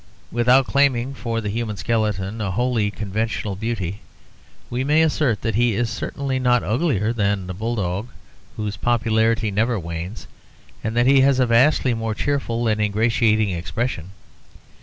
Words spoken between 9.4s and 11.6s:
never wanes, and that he has a